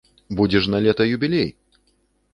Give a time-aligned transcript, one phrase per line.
[0.39, 1.47] Будзе ж налета юбілей!